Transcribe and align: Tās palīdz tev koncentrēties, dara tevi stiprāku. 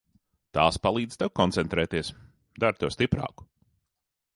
Tās 0.57 0.79
palīdz 0.85 1.19
tev 1.23 1.31
koncentrēties, 1.41 2.11
dara 2.65 2.83
tevi 2.85 2.97
stiprāku. 2.97 3.51